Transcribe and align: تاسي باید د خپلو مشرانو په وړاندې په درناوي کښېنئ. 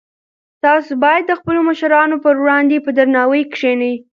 تاسي 0.63 0.93
باید 1.03 1.23
د 1.27 1.31
خپلو 1.39 1.59
مشرانو 1.69 2.15
په 2.23 2.29
وړاندې 2.41 2.77
په 2.85 2.91
درناوي 2.97 3.43
کښېنئ. 3.53 3.93